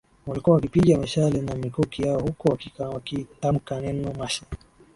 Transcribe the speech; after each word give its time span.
walikuwa 0.27 0.55
wakipiga 0.55 0.97
mishale 0.97 1.41
na 1.41 1.55
mikuki 1.55 2.03
yao 2.03 2.19
huku 2.19 2.51
wakitamka 2.79 3.81
neno 3.81 4.13
mashe 4.13 4.43